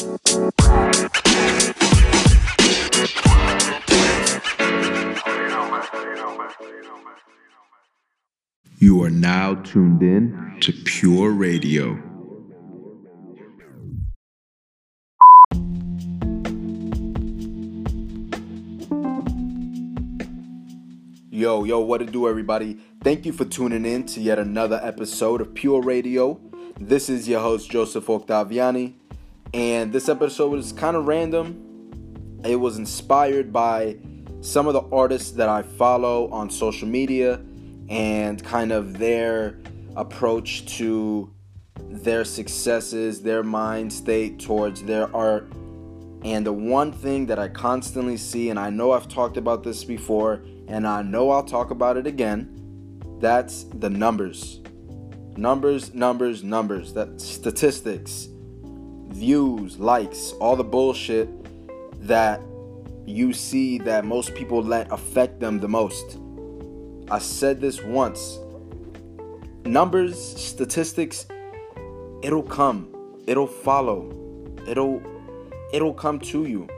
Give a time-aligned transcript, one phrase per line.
[0.00, 0.08] You
[9.02, 11.98] are now tuned in to Pure Radio.
[21.28, 22.78] Yo, yo, what to do, everybody?
[23.04, 26.40] Thank you for tuning in to yet another episode of Pure Radio.
[26.78, 28.94] This is your host, Joseph Octaviani,
[29.52, 32.40] and this episode was kind of random.
[32.44, 33.96] It was inspired by
[34.40, 37.40] some of the artists that I follow on social media
[37.88, 39.58] and kind of their
[39.96, 41.32] approach to
[41.78, 45.52] their successes, their mind state towards their art.
[46.22, 49.84] And the one thing that I constantly see, and I know I've talked about this
[49.84, 52.56] before, and I know I'll talk about it again,
[53.18, 54.60] that's the numbers.
[55.36, 56.92] Numbers, numbers, numbers.
[56.92, 58.28] That statistics,
[59.10, 61.28] views, likes, all the bullshit
[62.06, 62.40] that
[63.06, 66.18] you see that most people let affect them the most.
[67.10, 68.38] I said this once.
[69.64, 71.26] Numbers, statistics,
[72.22, 72.88] it'll come.
[73.26, 74.10] It'll follow.
[74.66, 75.02] It'll
[75.72, 76.68] it'll come to you.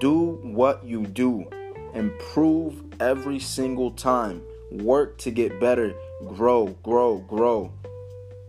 [0.00, 1.46] Do what you do.
[1.94, 4.42] Improve every single time.
[4.70, 5.94] Work to get better.
[6.26, 7.72] Grow, grow, grow.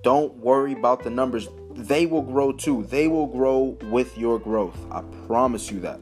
[0.04, 1.48] Don't worry about the numbers.
[1.76, 2.84] They will grow too.
[2.90, 4.78] They will grow with your growth.
[4.92, 6.00] I promise you that.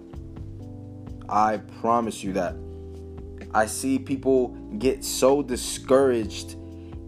[1.29, 2.55] I promise you that.
[3.53, 6.55] I see people get so discouraged,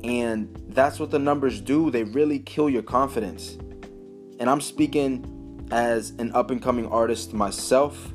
[0.04, 1.92] and that's what the numbers do.
[1.92, 3.58] They really kill your confidence.
[4.40, 8.14] And I'm speaking as an up and coming artist myself,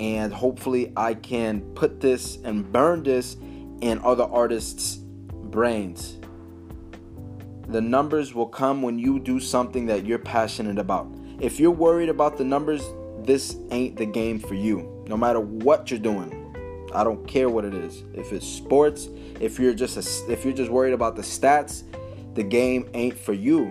[0.00, 3.36] and hopefully, I can put this and burn this
[3.80, 6.18] in other artists' brains.
[7.68, 11.06] The numbers will come when you do something that you're passionate about.
[11.38, 12.82] If you're worried about the numbers,
[13.18, 15.04] this ain't the game for you.
[15.06, 16.34] No matter what you're doing.
[16.94, 18.04] I don't care what it is.
[18.14, 21.82] If it's sports, if you're just a, if you're just worried about the stats,
[22.34, 23.70] the game ain't for you.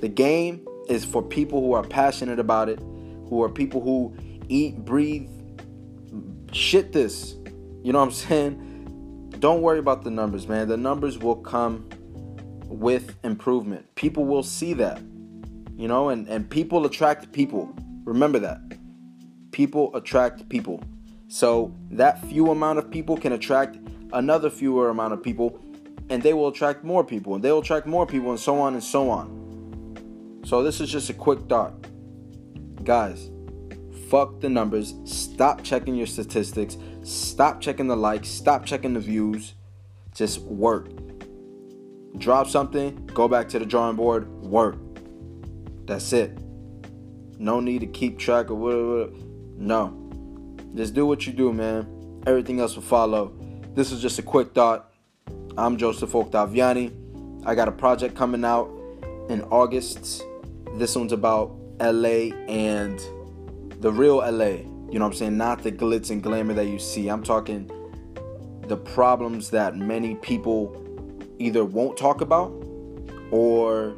[0.00, 2.80] The game is for people who are passionate about it,
[3.28, 4.16] who are people who
[4.48, 5.28] eat, breathe,
[6.52, 7.36] shit this.
[7.84, 8.10] You know what I'm
[9.30, 9.30] saying?
[9.38, 10.66] Don't worry about the numbers, man.
[10.66, 11.88] The numbers will come
[12.68, 13.94] with improvement.
[13.94, 15.00] People will see that.
[15.76, 17.74] You know, and, and people attract people.
[18.04, 18.60] Remember that.
[19.52, 20.82] People attract people.
[21.28, 23.76] So that few amount of people can attract
[24.12, 25.60] another fewer amount of people,
[26.08, 28.74] and they will attract more people, and they will attract more people, and so on
[28.74, 30.42] and so on.
[30.44, 31.74] So this is just a quick thought.
[32.84, 33.30] Guys,
[34.08, 34.94] fuck the numbers.
[35.04, 36.78] Stop checking your statistics.
[37.02, 38.28] Stop checking the likes.
[38.28, 39.54] Stop checking the views.
[40.14, 40.88] Just work.
[42.18, 44.76] Drop something, go back to the drawing board, work.
[45.86, 46.36] That's it.
[47.38, 49.10] No need to keep track of whatever.
[49.56, 50.02] No.
[50.74, 52.22] Just do what you do, man.
[52.26, 53.36] Everything else will follow.
[53.74, 54.92] This is just a quick thought.
[55.58, 57.44] I'm Joseph Octaviani.
[57.44, 58.70] I got a project coming out
[59.28, 60.22] in August.
[60.74, 62.98] This one's about LA and
[63.80, 64.46] the real LA.
[64.90, 65.36] You know what I'm saying?
[65.36, 67.08] Not the glitz and glamour that you see.
[67.08, 67.70] I'm talking
[68.66, 70.85] the problems that many people
[71.38, 72.50] either won't talk about
[73.30, 73.94] or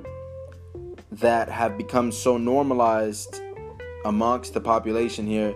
[1.12, 3.40] that have become so normalized
[4.04, 5.54] amongst the population here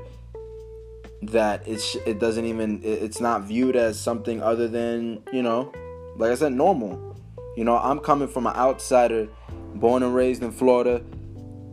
[1.22, 5.72] that it's it doesn't even it's not viewed as something other than you know
[6.16, 7.16] like i said normal.
[7.56, 9.28] You know i'm coming from an outsider
[9.74, 11.02] born and raised in florida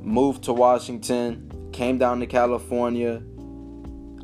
[0.02, 3.22] moved to washington came down to california.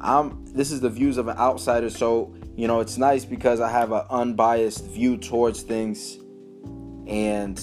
[0.02, 1.90] I'm this is the views of an outsider.
[1.90, 6.18] So you know it's nice because i have an unbiased view towards things
[7.08, 7.62] and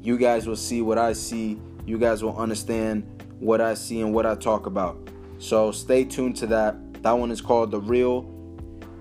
[0.00, 3.04] you guys will see what i see you guys will understand
[3.38, 4.96] what i see and what i talk about
[5.38, 8.32] so stay tuned to that that one is called The Real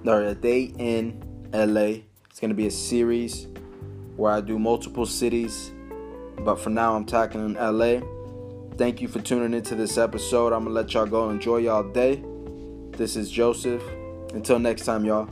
[0.06, 1.22] or A Day in
[1.53, 2.01] LA.
[2.30, 3.47] It's going to be a series
[4.16, 5.72] where I do multiple cities,
[6.40, 8.01] but for now I'm tackling LA.
[8.75, 10.54] Thank you for tuning into this episode.
[10.54, 12.24] I'm going to let y'all go enjoy y'all day.
[12.92, 13.83] This is Joseph.
[14.33, 15.30] Until next time, y'all.